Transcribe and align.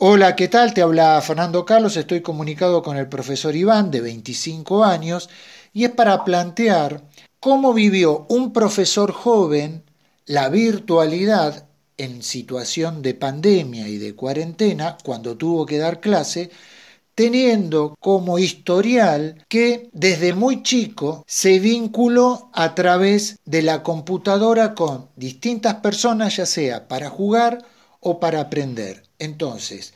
Hola, 0.00 0.36
¿qué 0.36 0.46
tal? 0.46 0.74
Te 0.74 0.82
habla 0.82 1.20
Fernando 1.20 1.64
Carlos, 1.64 1.96
estoy 1.96 2.20
comunicado 2.22 2.84
con 2.84 2.96
el 2.96 3.08
profesor 3.08 3.56
Iván 3.56 3.90
de 3.90 4.00
25 4.00 4.84
años 4.84 5.28
y 5.72 5.84
es 5.84 5.90
para 5.90 6.24
plantear 6.24 7.02
cómo 7.40 7.74
vivió 7.74 8.24
un 8.28 8.52
profesor 8.52 9.10
joven 9.10 9.82
la 10.24 10.50
virtualidad 10.50 11.66
en 11.96 12.22
situación 12.22 13.02
de 13.02 13.14
pandemia 13.14 13.88
y 13.88 13.98
de 13.98 14.14
cuarentena 14.14 14.96
cuando 15.04 15.36
tuvo 15.36 15.66
que 15.66 15.78
dar 15.78 15.98
clase 15.98 16.50
teniendo 17.16 17.96
como 17.98 18.38
historial 18.38 19.44
que 19.48 19.90
desde 19.92 20.32
muy 20.32 20.62
chico 20.62 21.24
se 21.26 21.58
vinculó 21.58 22.50
a 22.52 22.76
través 22.76 23.40
de 23.44 23.62
la 23.62 23.82
computadora 23.82 24.76
con 24.76 25.08
distintas 25.16 25.74
personas, 25.76 26.36
ya 26.36 26.46
sea 26.46 26.86
para 26.86 27.10
jugar 27.10 27.64
o 27.98 28.20
para 28.20 28.40
aprender. 28.42 29.07
Entonces, 29.18 29.94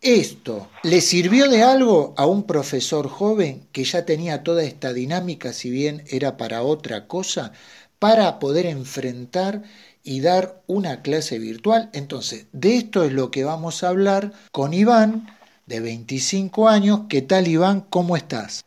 ¿esto 0.00 0.68
le 0.82 1.00
sirvió 1.00 1.48
de 1.48 1.62
algo 1.62 2.14
a 2.16 2.26
un 2.26 2.46
profesor 2.46 3.08
joven 3.08 3.68
que 3.72 3.84
ya 3.84 4.04
tenía 4.04 4.42
toda 4.42 4.64
esta 4.64 4.92
dinámica, 4.92 5.52
si 5.52 5.70
bien 5.70 6.04
era 6.10 6.36
para 6.36 6.62
otra 6.62 7.06
cosa, 7.06 7.52
para 7.98 8.38
poder 8.38 8.66
enfrentar 8.66 9.62
y 10.02 10.20
dar 10.20 10.62
una 10.66 11.02
clase 11.02 11.38
virtual? 11.38 11.90
Entonces, 11.92 12.46
de 12.52 12.76
esto 12.76 13.04
es 13.04 13.12
lo 13.12 13.30
que 13.30 13.44
vamos 13.44 13.84
a 13.84 13.88
hablar 13.88 14.32
con 14.52 14.74
Iván, 14.74 15.38
de 15.66 15.80
25 15.80 16.68
años. 16.68 17.00
¿Qué 17.10 17.22
tal, 17.22 17.46
Iván? 17.46 17.82
¿Cómo 17.82 18.16
estás? 18.16 18.64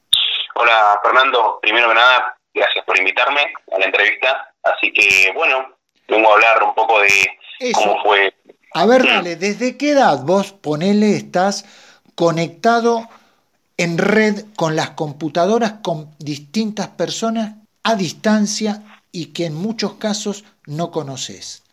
Hola, 0.55 0.99
Fernando. 1.03 1.57
Primero 1.61 1.89
que 1.89 1.95
nada, 1.95 2.37
gracias 2.53 2.85
por 2.85 2.97
invitarme 2.97 3.41
a 3.73 3.79
la 3.79 3.85
entrevista. 3.85 4.53
Así 4.63 4.93
que, 4.93 5.31
bueno, 5.33 5.75
vengo 6.07 6.29
a 6.29 6.33
hablar 6.35 6.63
un 6.63 6.75
poco 6.75 7.01
de 7.01 7.73
cómo 7.73 8.01
fue. 8.03 8.33
A 8.73 8.85
ver, 8.85 9.05
dale, 9.05 9.35
¿desde 9.35 9.77
qué 9.77 9.91
edad 9.91 10.19
vos, 10.23 10.53
ponele, 10.53 11.17
estás 11.17 11.65
conectado 12.15 13.07
en 13.77 13.97
red 13.97 14.45
con 14.55 14.75
las 14.75 14.91
computadoras 14.91 15.75
con 15.83 16.11
distintas 16.19 16.87
personas 16.87 17.55
a 17.83 17.95
distancia 17.95 18.81
y 19.11 19.33
que 19.33 19.45
en 19.45 19.55
muchos 19.55 19.95
casos 19.95 20.45
no 20.65 20.91
conoces? 20.91 21.63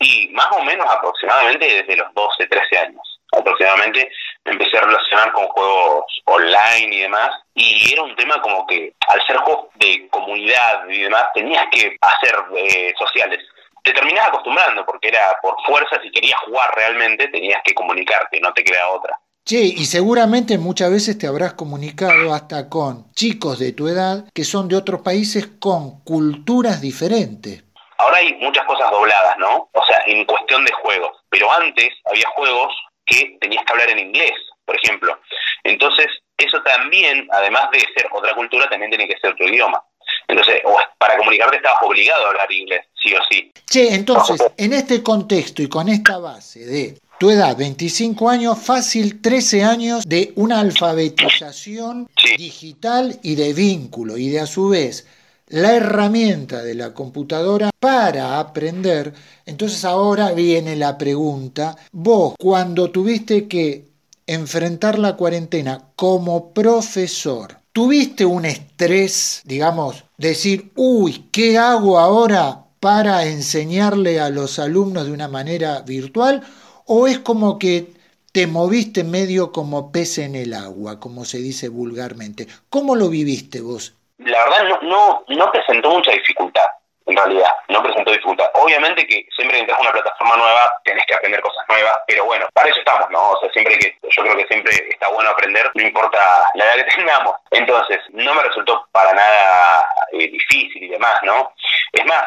Y 0.00 0.28
más 0.28 0.48
o 0.52 0.64
menos 0.64 0.86
aproximadamente 0.88 1.66
desde 1.66 1.96
los 1.96 2.12
12, 2.14 2.46
13 2.46 2.78
años 2.78 3.16
aproximadamente, 3.32 4.10
me 4.44 4.52
empecé 4.52 4.78
a 4.78 4.82
relacionar 4.82 5.32
con 5.32 5.46
juegos 5.48 6.04
online 6.24 6.94
y 6.94 7.00
demás, 7.00 7.30
y 7.54 7.92
era 7.92 8.02
un 8.02 8.14
tema 8.16 8.40
como 8.40 8.66
que 8.66 8.94
al 9.08 9.26
ser 9.26 9.36
juegos 9.38 9.66
de 9.74 10.08
comunidad 10.08 10.88
y 10.88 11.02
demás, 11.02 11.26
tenías 11.34 11.66
que 11.70 11.96
hacer 12.00 12.34
eh, 12.56 12.94
sociales. 12.98 13.40
Te 13.86 13.92
terminás 13.92 14.26
acostumbrando 14.26 14.84
porque 14.84 15.06
era 15.06 15.38
por 15.40 15.54
fuerza, 15.64 16.00
si 16.02 16.10
querías 16.10 16.40
jugar 16.40 16.74
realmente, 16.74 17.28
tenías 17.28 17.60
que 17.64 17.72
comunicarte, 17.72 18.40
no 18.40 18.52
te 18.52 18.64
queda 18.64 18.88
otra. 18.88 19.16
Sí, 19.44 19.74
y 19.76 19.84
seguramente 19.84 20.58
muchas 20.58 20.90
veces 20.90 21.16
te 21.16 21.28
habrás 21.28 21.54
comunicado 21.54 22.34
hasta 22.34 22.68
con 22.68 23.12
chicos 23.12 23.60
de 23.60 23.70
tu 23.70 23.86
edad 23.86 24.24
que 24.34 24.42
son 24.42 24.66
de 24.66 24.74
otros 24.74 25.02
países 25.02 25.46
con 25.60 26.02
culturas 26.02 26.80
diferentes. 26.80 27.62
Ahora 27.98 28.16
hay 28.16 28.34
muchas 28.40 28.64
cosas 28.64 28.90
dobladas, 28.90 29.38
¿no? 29.38 29.70
O 29.72 29.86
sea, 29.86 30.02
en 30.06 30.24
cuestión 30.24 30.64
de 30.64 30.72
juegos. 30.72 31.16
Pero 31.28 31.52
antes 31.52 31.90
había 32.06 32.28
juegos 32.34 32.74
que 33.04 33.38
tenías 33.40 33.64
que 33.64 33.72
hablar 33.72 33.90
en 33.90 34.00
inglés, 34.00 34.32
por 34.64 34.74
ejemplo. 34.74 35.16
Entonces, 35.62 36.08
eso 36.36 36.60
también, 36.62 37.28
además 37.30 37.70
de 37.70 37.78
ser 37.94 38.08
otra 38.10 38.34
cultura, 38.34 38.68
también 38.68 38.90
tiene 38.90 39.06
que 39.06 39.16
ser 39.20 39.30
otro 39.30 39.46
idioma. 39.46 39.80
Entonces, 40.28 40.62
para 40.98 41.16
comunicarte 41.18 41.56
estabas 41.56 41.82
obligado 41.82 42.26
a 42.26 42.28
hablar 42.30 42.52
inglés, 42.52 42.82
sí 43.02 43.14
o 43.14 43.18
sí. 43.30 43.52
Che, 43.68 43.94
entonces, 43.94 44.42
en 44.56 44.72
este 44.72 45.02
contexto 45.02 45.62
y 45.62 45.68
con 45.68 45.88
esta 45.88 46.18
base 46.18 46.64
de 46.66 46.98
tu 47.18 47.30
edad, 47.30 47.56
25 47.56 48.28
años, 48.28 48.58
fácil 48.58 49.20
13 49.22 49.64
años 49.64 50.04
de 50.06 50.32
una 50.36 50.60
alfabetización 50.60 52.08
digital 52.36 53.18
y 53.22 53.36
de 53.36 53.52
vínculo, 53.52 54.16
y 54.16 54.28
de 54.28 54.40
a 54.40 54.46
su 54.46 54.68
vez 54.68 55.06
la 55.48 55.74
herramienta 55.74 56.62
de 56.62 56.74
la 56.74 56.92
computadora 56.92 57.70
para 57.78 58.40
aprender, 58.40 59.14
entonces 59.46 59.84
ahora 59.84 60.32
viene 60.32 60.74
la 60.74 60.98
pregunta, 60.98 61.76
vos 61.92 62.34
cuando 62.38 62.90
tuviste 62.90 63.46
que 63.46 63.84
enfrentar 64.26 64.98
la 64.98 65.14
cuarentena 65.14 65.90
como 65.94 66.52
profesor, 66.52 67.58
¿tuviste 67.72 68.24
un 68.24 68.44
estrés, 68.44 69.42
digamos, 69.44 70.05
decir, 70.16 70.72
uy, 70.76 71.28
¿qué 71.32 71.58
hago 71.58 71.98
ahora 71.98 72.64
para 72.80 73.24
enseñarle 73.24 74.20
a 74.20 74.30
los 74.30 74.58
alumnos 74.58 75.06
de 75.06 75.12
una 75.12 75.28
manera 75.28 75.80
virtual? 75.82 76.42
¿O 76.84 77.06
es 77.06 77.18
como 77.18 77.58
que 77.58 77.92
te 78.32 78.46
moviste 78.46 79.02
medio 79.04 79.52
como 79.52 79.90
pez 79.92 80.18
en 80.18 80.34
el 80.34 80.54
agua, 80.54 81.00
como 81.00 81.24
se 81.24 81.38
dice 81.38 81.68
vulgarmente? 81.68 82.46
¿Cómo 82.68 82.96
lo 82.96 83.08
viviste 83.08 83.60
vos 83.60 83.96
la 84.18 84.44
verdad 84.44 84.80
no, 84.82 84.88
no, 84.88 85.24
no 85.28 85.52
presentó 85.52 85.90
mucha 85.90 86.12
dificultad, 86.12 86.64
en 87.06 87.16
realidad, 87.16 87.52
no 87.68 87.82
presentó 87.82 88.10
dificultad. 88.10 88.50
Obviamente 88.54 89.06
que 89.06 89.26
siempre 89.34 89.56
que 89.56 89.60
entras 89.62 89.78
a 89.78 89.82
una 89.82 89.92
plataforma 89.92 90.36
nueva 90.36 90.72
tenés 90.84 91.04
que 91.06 91.14
aprender 91.14 91.40
cosas 91.40 91.64
nuevas, 91.68 91.98
pero 92.06 92.24
bueno, 92.24 92.46
para 92.52 92.68
eso 92.68 92.80
estamos, 92.80 93.08
¿no? 93.10 93.30
O 93.30 93.40
sea, 93.40 93.50
siempre 93.52 93.78
que, 93.78 93.96
yo 94.10 94.22
creo 94.22 94.36
que 94.36 94.46
siempre 94.46 94.72
está 94.88 95.08
bueno 95.08 95.30
aprender, 95.30 95.70
no 95.74 95.82
importa 95.82 96.18
la 96.54 96.64
edad 96.64 96.84
que 96.84 96.94
tengamos. 96.96 97.36
Entonces, 97.50 98.00
no 98.10 98.34
me 98.34 98.42
resultó 98.42 98.86
para 98.92 99.12
nada 99.12 99.86
eh, 100.12 100.28
difícil 100.28 100.82
y 100.82 100.88
demás, 100.88 101.18
¿no? 101.22 101.52
Es 101.92 102.04
más, 102.06 102.24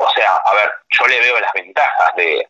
o 0.00 0.10
sea, 0.12 0.34
a 0.36 0.54
ver, 0.54 0.72
yo 0.98 1.06
le 1.06 1.20
veo 1.20 1.38
las 1.38 1.52
ventajas 1.52 2.16
de, 2.16 2.48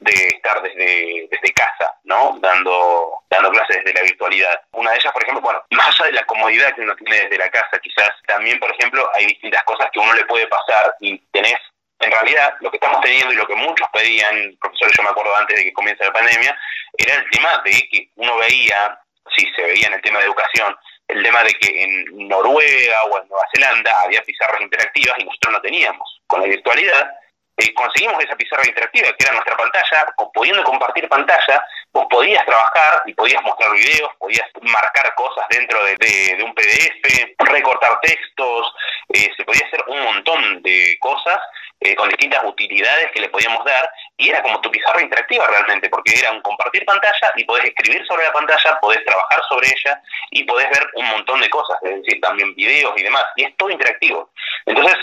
estar 0.00 0.62
desde, 0.62 1.28
desde 1.30 1.52
casa, 1.52 1.92
¿no? 2.04 2.38
Dando, 2.40 3.24
dando 3.28 3.50
clases 3.50 3.84
desde 3.84 3.92
la 3.92 4.04
virtualidad. 4.04 4.58
Una 4.72 4.92
de 4.92 4.96
ellas, 4.96 5.12
por 5.12 5.22
ejemplo, 5.22 5.42
bueno, 5.42 5.62
más 5.70 5.88
allá 6.00 6.06
de 6.06 6.12
la 6.12 6.24
comodidad 6.24 6.74
que 6.74 6.80
uno 6.80 6.96
tiene 6.96 7.24
desde 7.24 7.36
la 7.36 7.50
casa, 7.50 7.78
quizás 7.82 8.10
también, 8.26 8.58
por 8.58 8.70
ejemplo, 8.70 9.06
hay 9.14 9.26
distintas 9.26 9.62
cosas 9.64 9.90
que 9.92 9.98
uno 9.98 10.14
le 10.14 10.24
puede 10.24 10.46
pasar 10.46 10.94
y 11.00 11.18
tenés 11.30 11.58
en 12.00 12.10
realidad 12.10 12.54
lo 12.60 12.70
que 12.70 12.78
estamos 12.78 13.02
teniendo 13.02 13.34
y 13.34 13.36
lo 13.36 13.46
que 13.46 13.56
muchos 13.56 13.86
pedían, 13.92 14.56
profesores, 14.58 14.94
yo 14.96 15.02
me 15.02 15.10
acuerdo 15.10 15.36
antes 15.36 15.56
de 15.56 15.64
que 15.64 15.72
comience 15.74 16.04
la 16.04 16.12
pandemia, 16.12 16.58
era 16.96 17.14
el 17.16 17.30
tema 17.30 17.60
de 17.64 17.88
que 17.90 18.10
uno 18.16 18.38
veía, 18.38 18.98
si 19.36 19.44
se 19.54 19.62
veía 19.62 19.88
en 19.88 19.94
el 19.94 20.02
tema 20.02 20.20
de 20.20 20.26
educación, 20.26 20.74
el 21.08 21.22
tema 21.22 21.42
de 21.42 21.54
que 21.54 21.82
en 21.82 22.28
Noruega 22.28 23.04
o 23.04 23.20
en 23.20 23.28
Nueva 23.28 23.44
Zelanda 23.54 24.02
había 24.02 24.22
pizarras 24.22 24.60
interactivas 24.60 25.18
y 25.18 25.24
nosotros 25.24 25.54
no 25.54 25.60
teníamos. 25.60 26.20
Con 26.26 26.42
la 26.42 26.46
virtualidad 26.46 27.10
eh, 27.56 27.74
conseguimos 27.74 28.22
esa 28.22 28.36
pizarra 28.36 28.62
interactiva 28.66 29.08
que 29.08 29.24
era 29.24 29.32
nuestra 29.32 29.56
pantalla, 29.56 30.06
pudiendo 30.32 30.62
compartir 30.62 31.08
pantalla, 31.08 31.66
vos 31.92 32.06
podías 32.08 32.46
trabajar 32.46 33.02
y 33.06 33.14
podías 33.14 33.42
mostrar 33.42 33.72
videos, 33.72 34.10
podías 34.18 34.46
marcar 34.62 35.12
cosas 35.16 35.44
dentro 35.50 35.82
de, 35.84 36.40
un 36.44 36.54
PDF, 36.54 37.34
recortar 37.38 37.98
textos, 38.00 38.72
eh, 39.08 39.28
se 39.36 39.44
podía 39.44 39.66
hacer 39.66 39.82
un 39.88 40.00
montón 40.04 40.62
de 40.62 40.96
cosas 41.00 41.40
eh, 41.80 41.96
con 41.96 42.08
distintas 42.08 42.44
utilidades 42.44 43.10
que 43.12 43.20
le 43.20 43.28
podíamos 43.28 43.64
dar 43.64 43.90
y 44.18 44.28
era 44.28 44.42
como 44.42 44.60
tu 44.60 44.70
pizarra 44.70 45.00
interactiva 45.00 45.46
realmente, 45.46 45.88
porque 45.88 46.18
era 46.18 46.32
un 46.32 46.42
compartir 46.42 46.84
pantalla 46.84 47.32
y 47.36 47.44
podés 47.44 47.66
escribir 47.66 48.04
sobre 48.06 48.24
la 48.24 48.32
pantalla, 48.32 48.78
podés 48.80 49.04
trabajar 49.04 49.40
sobre 49.48 49.68
ella 49.68 50.02
y 50.32 50.42
podés 50.44 50.68
ver 50.70 50.86
un 50.94 51.06
montón 51.06 51.40
de 51.40 51.48
cosas, 51.48 51.78
es 51.82 52.02
decir, 52.02 52.20
también 52.20 52.54
videos 52.56 52.92
y 52.96 53.02
demás, 53.04 53.24
y 53.36 53.44
es 53.44 53.56
todo 53.56 53.70
interactivo. 53.70 54.30
Entonces, 54.66 54.96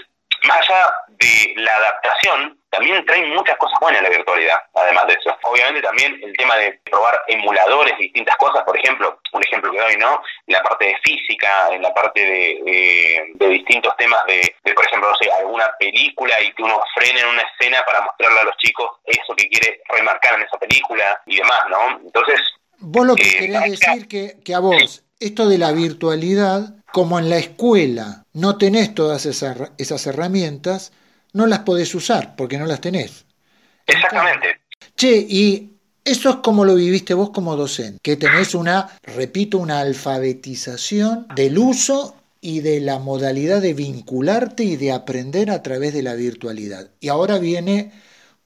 más 0.43 0.59
allá 0.69 0.93
de 1.07 1.53
la 1.55 1.75
adaptación, 1.75 2.59
también 2.75 3.06
trae 3.06 3.25
muchas 3.28 3.58
cosas 3.58 3.80
buenas 3.80 4.02
la 4.02 4.09
virtualidad, 4.09 4.58
además 4.74 5.08
de 5.08 5.13
eso. 5.13 5.38
Obviamente 5.44 5.81
también 5.81 6.19
el 6.22 6.36
tema 6.36 6.58
de 6.58 6.80
probar 6.84 7.19
emuladores, 7.28 7.97
distintas 7.97 8.36
cosas, 8.38 8.63
por 8.63 8.78
ejemplo, 8.78 9.19
un 9.31 9.44
ejemplo 9.44 9.72
que 9.72 9.80
doy, 9.80 9.96
¿no? 9.97 10.22
En 10.47 10.53
la 10.53 10.62
parte 10.62 10.86
de 10.86 10.97
física, 11.03 11.69
en 11.72 11.81
la 11.81 11.94
parte 11.94 12.19
de, 12.19 13.34
de, 13.34 13.47
distintos 13.50 13.96
temas 13.97 14.19
de, 14.28 14.74
por 14.74 14.86
ejemplo, 14.86 15.09
no 15.09 15.16
sé, 15.16 15.31
alguna 15.31 15.69
película 15.80 16.41
y 16.41 16.52
que 16.53 16.63
uno 16.63 16.81
frene 16.96 17.22
en 17.22 17.28
una 17.28 17.41
escena 17.41 17.84
para 17.86 18.02
mostrarle 18.02 18.40
a 18.40 18.44
los 18.44 18.58
chicos 18.58 18.92
eso 19.06 19.34
que 19.36 19.47
quiere 19.47 19.81
remarcar 19.90 20.36
en 20.36 20.42
esa 20.42 20.57
película 20.57 21.22
y 21.25 21.38
demás, 21.38 21.63
¿no? 21.69 22.00
Entonces... 22.03 22.42
Vos 22.80 23.07
lo 23.07 23.16
que 23.16 23.24
eh, 23.24 23.38
querés 23.40 23.80
decir 23.80 24.07
que, 24.07 24.36
que 24.44 24.54
a 24.54 24.60
vos, 24.60 25.04
esto 25.19 25.48
de 25.48 25.57
la 25.57 25.71
virtualidad 25.71 26.75
como 26.92 27.19
en 27.19 27.30
la 27.30 27.38
escuela 27.38 28.25
no 28.33 28.57
tenés 28.57 28.94
todas 28.94 29.25
esas, 29.25 29.71
esas 29.78 30.06
herramientas, 30.07 30.92
no 31.35 31.45
las 31.47 31.59
podés 31.59 31.93
usar 31.93 32.35
porque 32.35 32.57
no 32.57 32.65
las 32.65 32.81
tenés. 32.81 33.25
Exactamente. 33.85 34.61
che, 34.95 35.25
y 35.29 35.77
eso 36.03 36.29
es 36.29 36.35
como 36.37 36.65
lo 36.65 36.75
viviste 36.75 37.13
vos 37.13 37.29
como 37.31 37.55
docente, 37.55 37.99
que 38.01 38.15
tenés 38.15 38.55
una, 38.55 38.89
repito, 39.03 39.57
una 39.57 39.81
alfabetización 39.81 41.27
del 41.35 41.57
uso 41.57 42.15
y 42.39 42.61
de 42.61 42.79
la 42.79 42.99
modalidad 42.99 43.61
de 43.61 43.73
vincularte 43.73 44.63
y 44.63 44.77
de 44.77 44.93
aprender 44.93 45.51
a 45.51 45.61
través 45.61 45.93
de 45.93 46.03
la 46.03 46.13
virtualidad. 46.13 46.87
Y 46.99 47.09
ahora 47.09 47.37
viene, 47.37 47.91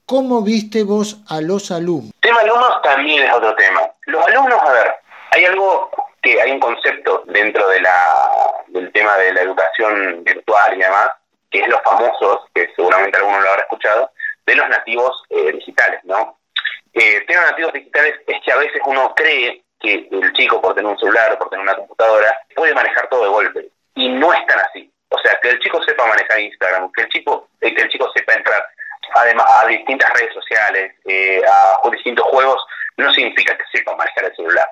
¿cómo 0.06 0.41
viste 0.41 0.83
vos 0.83 1.21
a 1.27 1.41
los 1.41 1.69
alumnos? 1.69 2.12
El 2.21 2.30
tema 2.30 2.41
alumnos 2.41 2.81
también 2.81 3.24
es 3.24 3.33
otro 3.33 3.56
tema. 3.56 3.81
Los 4.07 4.25
alumnos, 4.25 4.59
a 4.62 4.71
ver, 4.71 4.91
hay 5.31 5.45
algo 5.45 5.91
que 6.21 6.41
hay 6.41 6.51
un 6.51 6.59
concepto 6.59 7.24
dentro 7.27 7.68
de 7.69 7.81
la, 7.81 7.95
del 8.68 8.91
tema 8.94 9.15
de 9.18 9.33
la 9.33 9.41
educación 9.41 10.24
virtual 10.24 10.75
y 10.75 10.80
demás, 10.80 11.09
que 11.50 11.62
es 11.62 11.68
los 11.68 11.81
famosos, 11.81 12.46
que 12.54 12.69
seguramente 12.75 13.18
alguno 13.18 13.42
lo 13.42 13.50
habrá 13.50 13.63
escuchado, 13.63 14.12
de 14.46 14.56
los 14.56 14.69
nativos 14.69 15.24
eh, 15.30 15.51
digitales, 15.51 16.00
¿no? 16.04 16.40
eh, 16.94 17.24
temas 17.28 17.51
nativos 17.51 17.74
digitales 17.74 18.16
es 18.28 18.42
que 18.44 18.51
a 18.51 18.57
veces 18.57 18.81
uno 18.86 19.13
cree 19.16 19.63
que 19.80 20.07
el 20.12 20.34
chico 20.34 20.62
por 20.62 20.75
tener 20.75 20.92
un 20.92 20.98
celular 20.98 21.34
o 21.34 21.40
por 21.40 21.50
tener 21.50 21.63
una 21.63 21.75
computadora 21.75 22.36
puede 22.56 22.74
manejar 22.74 23.07
todo 23.10 23.24
de 23.24 23.30
golpe 23.30 23.69
y 23.96 24.10
no 24.10 24.34
es 24.34 24.46
tan 24.46 24.60
así. 24.60 24.92
O 25.10 25.18
sea, 25.19 25.38
que 25.42 25.50
el 25.50 25.60
chico 25.60 25.81
sepa 25.84 26.06
manejar 26.06 26.40
Instagram, 26.40 26.92
que 26.92 27.04
el 27.04 27.10
chico, 27.10 27.50
eh, 27.62 27.74
que 27.74 27.81
el 27.81 27.90
chico 27.90 28.12
sepa 28.13 28.34
entrar 28.34 28.63
además 29.16 29.46
a 29.50 29.68
distintas 29.68 30.12
redes 30.13 30.34
sociales, 30.34 30.94
eh, 31.06 31.42
a 31.48 31.90
distintos 31.90 32.25
juegos, 32.28 32.63
no 32.98 33.12
significa 33.13 33.57
que 33.57 33.63
sepa 33.74 33.96
manejar 33.96 34.25
el 34.25 34.36
celular 34.36 34.69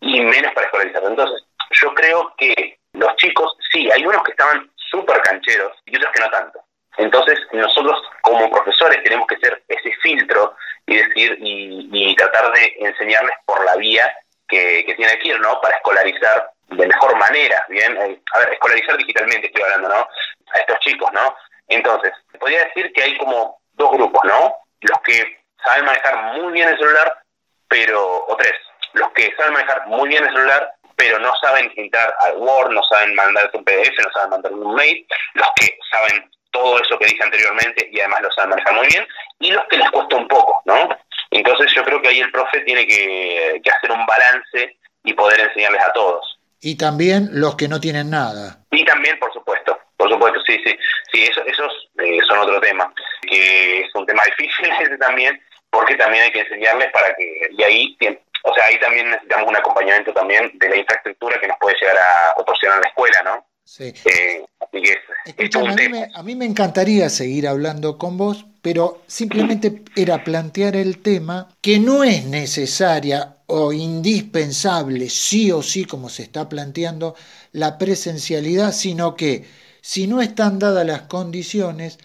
y 0.00 0.20
menos 0.20 0.52
para 0.52 0.66
escolarizar. 0.66 1.02
Entonces, 1.04 1.42
yo 1.70 1.94
creo 1.94 2.34
que 2.36 2.78
los 2.92 3.14
chicos, 3.16 3.56
sí, 3.70 3.88
hay 3.92 4.04
unos 4.04 4.22
que 4.24 4.32
estaban 4.32 4.70
súper 4.90 5.22
cancheros 5.22 5.72
y 5.86 5.96
otros 5.96 6.12
que 6.12 6.20
no 6.20 6.30
tanto. 6.30 6.60
Entonces, 6.96 7.38
nosotros 7.52 8.00
como 8.22 8.50
profesores 8.50 9.02
tenemos 9.02 9.26
que 9.26 9.38
ser 9.38 9.62
ese 9.68 9.92
filtro 10.02 10.54
y 10.86 10.96
decir 10.96 11.36
y, 11.40 12.14
tratar 12.16 12.52
de 12.52 12.74
enseñarles 12.80 13.34
por 13.46 13.64
la 13.64 13.76
vía 13.76 14.12
que, 14.48 14.84
que 14.84 14.94
tiene 14.94 15.18
que 15.18 15.28
ir, 15.28 15.40
¿no? 15.40 15.60
Para 15.60 15.76
escolarizar 15.76 16.50
de 16.68 16.86
mejor 16.86 17.16
manera, 17.16 17.64
¿bien? 17.68 17.96
Eh, 17.96 18.20
a 18.32 18.38
ver, 18.38 18.52
escolarizar 18.52 18.96
digitalmente 18.96 19.46
estoy 19.46 19.62
hablando, 19.62 19.88
¿no? 19.88 20.08
A 20.54 20.58
estos 20.58 20.78
chicos, 20.80 21.10
¿no? 21.12 21.34
Entonces, 21.68 22.12
podría 22.38 22.64
decir 22.64 22.92
que 22.92 23.02
hay 23.02 23.16
como 23.18 23.60
dos 23.74 23.90
grupos, 23.92 24.22
¿no? 24.24 24.54
Los 24.80 25.00
que 25.02 25.38
saben 25.64 25.84
manejar 25.84 26.34
muy 26.34 26.52
bien 26.52 26.68
el 26.68 26.78
celular, 26.78 27.22
pero, 27.68 28.26
o 28.26 28.36
tres, 28.36 28.54
los 28.92 29.10
que 29.12 29.32
saben 29.36 29.52
manejar 29.52 29.86
muy 29.86 30.08
bien 30.08 30.24
el 30.24 30.32
celular, 30.32 30.72
pero 30.96 31.18
no 31.18 31.32
saben 31.40 31.72
entrar 31.76 32.14
al 32.20 32.36
Word, 32.36 32.70
no 32.72 32.82
saben 32.84 33.14
mandar 33.14 33.50
un 33.54 33.64
PDF, 33.64 33.98
no 34.04 34.12
saben 34.12 34.30
mandar 34.30 34.52
un 34.52 34.74
mail, 34.74 35.06
los 35.34 35.48
que 35.56 35.78
saben 35.90 36.30
todo 36.50 36.80
eso 36.80 36.98
que 36.98 37.06
dije 37.06 37.22
anteriormente 37.22 37.88
y 37.90 38.00
además 38.00 38.22
lo 38.22 38.32
saben 38.32 38.50
manejar 38.50 38.74
muy 38.74 38.86
bien, 38.88 39.06
y 39.38 39.50
los 39.50 39.64
que 39.68 39.78
les 39.78 39.90
cuesta 39.90 40.16
un 40.16 40.28
poco, 40.28 40.60
¿no? 40.64 40.88
Entonces 41.30 41.72
yo 41.74 41.84
creo 41.84 42.00
que 42.02 42.08
ahí 42.08 42.20
el 42.20 42.32
profe 42.32 42.60
tiene 42.60 42.86
que, 42.86 43.60
hacer 43.76 43.92
un 43.92 44.04
balance 44.06 44.76
y 45.04 45.12
poder 45.14 45.40
enseñarles 45.40 45.82
a 45.82 45.92
todos. 45.92 46.38
Y 46.60 46.76
también 46.76 47.28
los 47.32 47.56
que 47.56 47.68
no 47.68 47.80
tienen 47.80 48.10
nada. 48.10 48.58
Y 48.70 48.84
también, 48.84 49.18
por 49.18 49.32
supuesto, 49.32 49.78
por 49.96 50.10
supuesto, 50.10 50.40
sí, 50.46 50.60
sí, 50.64 50.76
sí, 51.12 51.22
eso, 51.22 51.42
esos 51.46 51.72
eh, 51.98 52.18
son 52.28 52.38
otro 52.38 52.60
tema, 52.60 52.92
que 53.22 53.80
es 53.80 53.94
un 53.94 54.04
tema 54.06 54.22
difícil 54.38 54.70
ese 54.80 54.98
también, 54.98 55.40
porque 55.70 55.94
también 55.94 56.24
hay 56.24 56.32
que 56.32 56.40
enseñarles 56.40 56.90
para 56.92 57.14
que, 57.14 57.48
y 57.50 57.62
ahí 57.62 57.96
o 58.42 58.54
sea, 58.54 58.64
ahí 58.66 58.78
también 58.80 59.10
necesitamos 59.10 59.48
un 59.48 59.56
acompañamiento 59.56 60.12
también 60.12 60.50
de 60.54 60.68
la 60.68 60.76
infraestructura 60.76 61.38
que 61.40 61.48
nos 61.48 61.58
puede 61.58 61.76
llegar 61.80 61.96
a 61.98 62.34
proporcionar 62.34 62.80
la 62.80 62.88
escuela, 62.88 63.22
¿no? 63.22 63.46
Sí. 63.64 63.92
Eh, 64.04 64.44
así 64.60 64.82
que 64.82 64.99
a, 65.26 65.74
mí 65.74 65.88
me, 65.88 66.08
a 66.14 66.22
mí 66.22 66.34
me 66.34 66.44
encantaría 66.46 67.08
seguir 67.10 67.46
hablando 67.46 67.98
con 67.98 68.16
vos, 68.16 68.46
pero 68.62 69.02
simplemente 69.06 69.82
era 69.96 70.24
plantear 70.24 70.76
el 70.76 70.98
tema 70.98 71.48
que 71.60 71.78
no 71.78 72.04
es 72.04 72.24
necesaria 72.26 73.36
o 73.46 73.72
indispensable, 73.72 75.08
sí 75.10 75.50
o 75.50 75.62
sí, 75.62 75.84
como 75.84 76.08
se 76.08 76.22
está 76.22 76.48
planteando, 76.48 77.14
la 77.52 77.78
presencialidad, 77.78 78.72
sino 78.72 79.16
que 79.16 79.44
si 79.80 80.06
no 80.06 80.20
están 80.20 80.58
dadas 80.58 80.86
las 80.86 81.02
condiciones, 81.02 81.98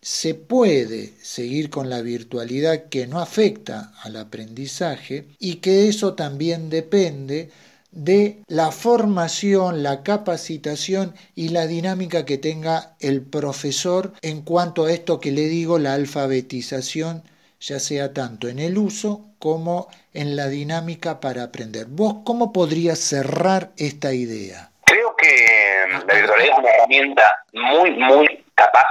se 0.00 0.34
puede 0.34 1.14
seguir 1.22 1.70
con 1.70 1.88
la 1.88 2.02
virtualidad 2.02 2.90
que 2.90 3.06
no 3.06 3.20
afecta 3.20 3.94
al 4.02 4.16
aprendizaje 4.16 5.28
y 5.38 5.56
que 5.56 5.88
eso 5.88 6.12
también 6.12 6.68
depende 6.68 7.50
de 7.94 8.38
la 8.48 8.72
formación, 8.72 9.82
la 9.84 10.02
capacitación 10.02 11.14
y 11.36 11.50
la 11.50 11.66
dinámica 11.66 12.24
que 12.24 12.38
tenga 12.38 12.96
el 13.00 13.22
profesor 13.22 14.12
en 14.20 14.42
cuanto 14.42 14.86
a 14.86 14.92
esto 14.92 15.20
que 15.20 15.30
le 15.30 15.42
digo, 15.42 15.78
la 15.78 15.94
alfabetización, 15.94 17.22
ya 17.60 17.78
sea 17.78 18.12
tanto 18.12 18.48
en 18.48 18.58
el 18.58 18.76
uso 18.78 19.26
como 19.38 19.88
en 20.12 20.34
la 20.34 20.48
dinámica 20.48 21.20
para 21.20 21.44
aprender. 21.44 21.86
¿Vos 21.88 22.16
cómo 22.24 22.52
podrías 22.52 22.98
cerrar 22.98 23.70
esta 23.76 24.12
idea? 24.12 24.70
Creo 24.86 25.14
que 25.16 25.86
la 25.88 26.14
virtualidad 26.14 26.52
es 26.52 26.58
una 26.58 26.70
herramienta 26.70 27.22
muy, 27.52 27.90
muy 27.92 28.44
capaz 28.56 28.86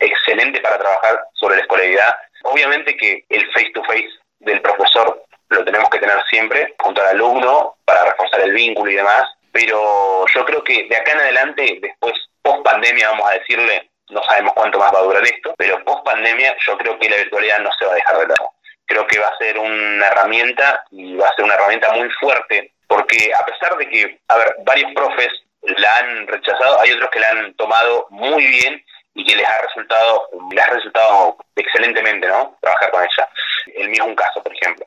excelente 0.00 0.60
para 0.60 0.78
trabajar 0.78 1.20
sobre 1.34 1.56
la 1.56 1.62
escolaridad. 1.62 2.16
Obviamente 2.42 2.96
que 2.96 3.24
el 3.28 3.44
face 3.52 3.70
to 3.72 3.82
face 3.84 4.08
del 4.40 4.60
profesor 4.60 5.24
lo 5.50 5.64
tenemos 5.64 5.88
que 5.90 5.98
tener 5.98 6.18
siempre 6.28 6.74
junto 6.78 7.00
al 7.00 7.08
alumno 7.08 7.76
para 7.84 8.04
reforzar 8.04 8.40
el 8.40 8.52
vínculo 8.52 8.90
y 8.90 8.96
demás, 8.96 9.24
pero 9.52 10.24
yo 10.32 10.44
creo 10.44 10.62
que 10.62 10.86
de 10.88 10.96
acá 10.96 11.12
en 11.12 11.20
adelante, 11.20 11.78
después, 11.80 12.14
post 12.42 12.62
pandemia, 12.62 13.10
vamos 13.10 13.28
a 13.28 13.38
decirle, 13.38 13.90
no 14.10 14.22
sabemos 14.22 14.52
cuánto 14.54 14.78
más 14.78 14.92
va 14.94 15.00
a 15.00 15.04
durar 15.04 15.24
esto, 15.24 15.54
pero 15.56 15.82
post 15.84 16.04
pandemia 16.04 16.56
yo 16.66 16.76
creo 16.78 16.98
que 16.98 17.08
la 17.08 17.16
virtualidad 17.16 17.58
no 17.60 17.70
se 17.78 17.84
va 17.84 17.92
a 17.92 17.96
dejar 17.96 18.18
de 18.18 18.26
lado. 18.26 18.50
Creo 18.86 19.06
que 19.06 19.18
va 19.18 19.28
a 19.28 19.38
ser 19.38 19.58
una 19.58 20.06
herramienta 20.06 20.84
y 20.90 21.16
va 21.16 21.28
a 21.28 21.34
ser 21.34 21.44
una 21.44 21.54
herramienta 21.54 21.92
muy 21.92 22.08
fuerte, 22.10 22.72
porque 22.86 23.30
a 23.34 23.44
pesar 23.44 23.76
de 23.76 23.88
que, 23.88 24.20
a 24.28 24.36
ver, 24.36 24.54
varios 24.64 24.92
profes 24.94 25.28
la 25.62 25.96
han 25.98 26.26
rechazado, 26.26 26.80
hay 26.80 26.92
otros 26.92 27.10
que 27.10 27.20
la 27.20 27.30
han 27.30 27.54
tomado 27.54 28.06
muy 28.10 28.46
bien 28.46 28.82
y 29.14 29.24
que 29.24 29.36
les 29.36 29.46
ha 29.46 29.60
resultado, 29.60 30.28
les 30.52 30.64
ha 30.64 30.70
resultado 30.70 31.36
excelentemente, 31.56 32.28
¿no? 32.28 32.56
Trabajar 32.60 32.90
con 32.90 33.02
ella. 33.02 33.28
El 33.74 33.88
mío 33.88 34.04
es 34.04 34.08
un 34.08 34.14
caso, 34.14 34.42
por 34.42 34.54
ejemplo. 34.54 34.86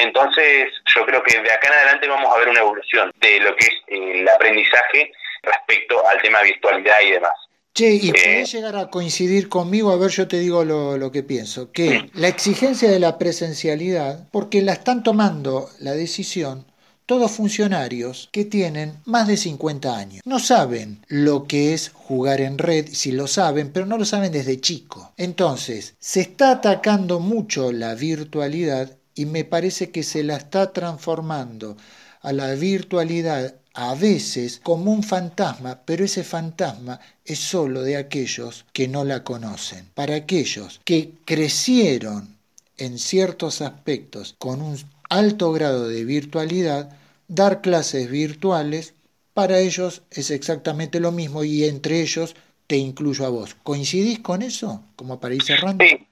Entonces, 0.00 0.72
yo 0.94 1.04
creo 1.06 1.22
que 1.22 1.40
de 1.40 1.52
acá 1.52 1.68
en 1.68 1.74
adelante 1.74 2.08
vamos 2.08 2.34
a 2.34 2.38
ver 2.38 2.48
una 2.48 2.60
evolución 2.60 3.12
de 3.20 3.40
lo 3.40 3.54
que 3.56 3.66
es 3.66 3.72
el 3.88 4.28
aprendizaje 4.28 5.12
respecto 5.42 6.06
al 6.06 6.20
tema 6.22 6.38
de 6.40 6.44
virtualidad 6.44 7.00
y 7.06 7.10
demás. 7.12 7.32
Che, 7.72 7.90
y 7.90 8.10
eh, 8.10 8.44
llegar 8.44 8.76
a 8.76 8.90
coincidir 8.90 9.48
conmigo, 9.48 9.92
a 9.92 9.96
ver, 9.96 10.10
yo 10.10 10.26
te 10.26 10.38
digo 10.38 10.64
lo, 10.64 10.98
lo 10.98 11.12
que 11.12 11.22
pienso, 11.22 11.70
que 11.70 12.10
la 12.14 12.28
exigencia 12.28 12.90
de 12.90 12.98
la 12.98 13.16
presencialidad, 13.16 14.28
porque 14.32 14.60
la 14.60 14.72
están 14.72 15.02
tomando 15.04 15.68
la 15.78 15.92
decisión 15.92 16.66
todos 17.10 17.32
funcionarios 17.32 18.28
que 18.30 18.44
tienen 18.44 18.94
más 19.04 19.26
de 19.26 19.36
50 19.36 19.96
años. 19.96 20.22
No 20.24 20.38
saben 20.38 21.04
lo 21.08 21.48
que 21.48 21.74
es 21.74 21.90
jugar 21.92 22.40
en 22.40 22.56
red, 22.56 22.86
si 22.92 23.10
lo 23.10 23.26
saben, 23.26 23.72
pero 23.72 23.84
no 23.84 23.98
lo 23.98 24.04
saben 24.04 24.30
desde 24.30 24.60
chico. 24.60 25.12
Entonces, 25.16 25.96
se 25.98 26.20
está 26.20 26.52
atacando 26.52 27.18
mucho 27.18 27.72
la 27.72 27.96
virtualidad 27.96 28.96
y 29.20 29.26
me 29.26 29.44
parece 29.44 29.90
que 29.90 30.02
se 30.02 30.24
la 30.24 30.36
está 30.36 30.72
transformando 30.72 31.76
a 32.22 32.32
la 32.32 32.54
virtualidad 32.54 33.54
a 33.74 33.94
veces 33.94 34.60
como 34.62 34.90
un 34.90 35.02
fantasma, 35.02 35.82
pero 35.84 36.06
ese 36.06 36.24
fantasma 36.24 36.98
es 37.22 37.38
solo 37.38 37.82
de 37.82 37.98
aquellos 37.98 38.64
que 38.72 38.88
no 38.88 39.04
la 39.04 39.22
conocen. 39.22 39.84
Para 39.94 40.14
aquellos 40.14 40.80
que 40.86 41.12
crecieron 41.26 42.34
en 42.78 42.98
ciertos 42.98 43.60
aspectos 43.60 44.36
con 44.38 44.62
un 44.62 44.78
alto 45.10 45.52
grado 45.52 45.86
de 45.86 46.02
virtualidad, 46.06 46.96
dar 47.28 47.60
clases 47.60 48.10
virtuales, 48.10 48.94
para 49.34 49.58
ellos 49.58 50.00
es 50.10 50.30
exactamente 50.30 50.98
lo 50.98 51.12
mismo 51.12 51.44
y 51.44 51.64
entre 51.64 52.00
ellos 52.00 52.36
te 52.66 52.76
incluyo 52.76 53.26
a 53.26 53.28
vos. 53.28 53.54
¿Coincidís 53.64 54.20
con 54.20 54.40
eso? 54.40 54.82
Como 54.96 55.20
para 55.20 55.34
ir 55.34 55.42
cerrando. 55.42 55.84
Sí, 55.84 56.08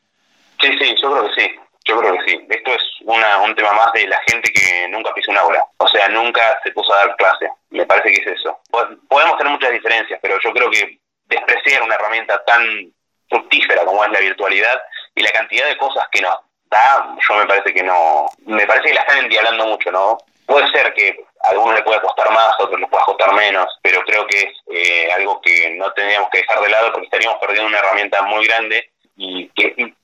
sí, 0.60 0.68
sí 0.78 0.94
yo 1.02 1.10
creo 1.10 1.30
que 1.34 1.40
sí. 1.40 1.67
Yo 1.88 1.98
creo 1.98 2.12
que 2.12 2.30
sí. 2.30 2.46
Esto 2.50 2.74
es 2.74 2.82
una, 3.04 3.38
un 3.38 3.54
tema 3.54 3.72
más 3.72 3.92
de 3.94 4.06
la 4.06 4.20
gente 4.28 4.52
que 4.52 4.88
nunca 4.88 5.12
pisó 5.14 5.30
una 5.30 5.40
aula. 5.40 5.64
O 5.78 5.88
sea, 5.88 6.08
nunca 6.08 6.60
se 6.62 6.70
puso 6.72 6.92
a 6.92 6.98
dar 6.98 7.16
clase. 7.16 7.48
Me 7.70 7.86
parece 7.86 8.12
que 8.12 8.30
es 8.30 8.38
eso. 8.38 8.60
Podemos 9.08 9.38
tener 9.38 9.52
muchas 9.52 9.72
diferencias, 9.72 10.18
pero 10.20 10.38
yo 10.44 10.52
creo 10.52 10.70
que 10.70 10.98
despreciar 11.24 11.82
una 11.82 11.94
herramienta 11.94 12.44
tan 12.44 12.92
fructífera 13.28 13.84
como 13.84 14.04
es 14.04 14.10
la 14.10 14.20
virtualidad 14.20 14.80
y 15.14 15.22
la 15.22 15.30
cantidad 15.30 15.66
de 15.66 15.78
cosas 15.78 16.04
que 16.12 16.20
nos 16.20 16.34
da, 16.70 17.16
yo 17.26 17.34
me 17.36 17.46
parece 17.46 17.72
que 17.72 17.82
no, 17.82 18.26
me 18.46 18.66
parece 18.66 18.88
que 18.88 18.94
la 18.94 19.00
están 19.00 19.18
endiablando 19.18 19.66
mucho, 19.66 19.90
¿no? 19.90 20.18
Puede 20.46 20.70
ser 20.70 20.92
que 20.94 21.24
a 21.44 21.50
algunos 21.50 21.74
le 21.74 21.82
pueda 21.82 22.00
costar 22.00 22.30
más, 22.30 22.50
a 22.58 22.64
otros 22.64 22.80
le 22.80 22.86
pueda 22.86 23.04
costar 23.04 23.34
menos, 23.34 23.66
pero 23.82 24.02
creo 24.04 24.26
que 24.26 24.38
es 24.38 24.54
eh, 24.70 25.12
algo 25.12 25.40
que 25.42 25.70
no 25.76 25.92
tendríamos 25.92 26.30
que 26.30 26.38
dejar 26.38 26.60
de 26.60 26.70
lado 26.70 26.92
porque 26.92 27.06
estaríamos 27.06 27.38
perdiendo 27.38 27.68
una 27.68 27.78
herramienta 27.78 28.22
muy 28.22 28.46
grande 28.46 28.90
y 29.16 29.48
que, 29.50 29.94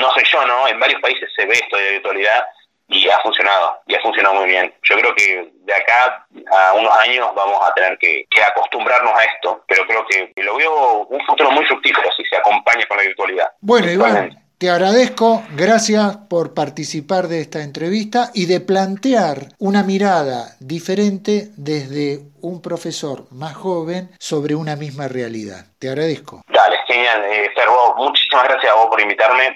no 0.00 0.12
sé 0.12 0.22
yo, 0.30 0.44
¿no? 0.46 0.68
En 0.68 0.78
varios 0.78 1.00
países 1.00 1.30
se 1.34 1.46
ve 1.46 1.54
esto 1.54 1.76
de 1.76 1.92
virtualidad 1.92 2.44
y 2.88 3.08
ha 3.08 3.18
funcionado, 3.20 3.78
y 3.86 3.94
ha 3.94 4.00
funcionado 4.00 4.34
muy 4.36 4.46
bien. 4.46 4.72
Yo 4.82 4.96
creo 4.96 5.14
que 5.14 5.50
de 5.64 5.74
acá 5.74 6.26
a 6.52 6.72
unos 6.74 6.92
años 6.98 7.28
vamos 7.34 7.58
a 7.66 7.72
tener 7.74 7.96
que, 7.98 8.26
acostumbrarnos 8.46 9.14
a 9.14 9.24
esto, 9.24 9.64
pero 9.66 9.86
creo 9.86 10.04
que 10.06 10.42
lo 10.42 10.56
veo 10.56 11.06
un 11.08 11.20
futuro 11.24 11.50
muy 11.50 11.64
fructífero 11.64 12.10
si 12.16 12.24
se 12.24 12.36
acompaña 12.36 12.84
con 12.86 12.98
la 12.98 13.04
virtualidad. 13.04 13.52
Bueno, 13.60 13.90
Iván, 13.90 14.44
te 14.58 14.70
agradezco, 14.70 15.42
gracias 15.56 16.16
por 16.28 16.54
participar 16.54 17.28
de 17.28 17.40
esta 17.40 17.62
entrevista 17.62 18.30
y 18.34 18.46
de 18.46 18.60
plantear 18.60 19.48
una 19.58 19.82
mirada 19.82 20.54
diferente 20.60 21.48
desde 21.56 22.20
un 22.40 22.62
profesor 22.62 23.26
más 23.30 23.54
joven 23.54 24.10
sobre 24.18 24.54
una 24.54 24.76
misma 24.76 25.08
realidad. 25.08 25.66
Te 25.78 25.88
agradezco. 25.88 26.42
Dale, 26.48 26.78
genial. 26.86 27.24
Eh, 27.24 27.50
muchísimas 27.96 28.44
gracias 28.44 28.72
a 28.72 28.76
vos 28.76 28.86
por 28.86 29.00
invitarme 29.00 29.52